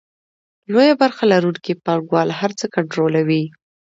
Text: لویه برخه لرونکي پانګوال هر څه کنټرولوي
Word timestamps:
لویه 0.71 0.95
برخه 1.01 1.23
لرونکي 1.31 1.73
پانګوال 1.85 2.29
هر 2.39 2.51
څه 2.59 2.65
کنټرولوي 2.75 3.43